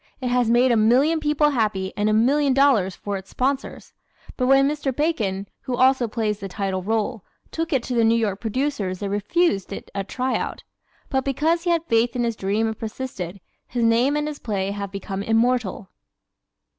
[0.19, 3.93] It has made a million people happy and a million dollars for its sponsors.
[4.35, 4.91] But when Mr.
[4.95, 9.07] Bacon, who also plays the title role, took it to the New York producers they
[9.07, 10.63] refused it a try out.
[11.11, 14.71] But because he had faith in his dream and persisted, his name and his play
[14.71, 15.91] have become immortal.